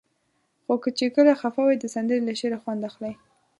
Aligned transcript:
خو 0.63 0.73
کله 0.83 0.93
چې 0.97 1.05
خفه 1.41 1.61
وئ؛ 1.65 1.77
د 1.79 1.85
سندرې 1.95 2.21
له 2.27 2.33
شعره 2.39 2.57
خوند 2.63 2.81
اخلئ. 2.89 3.13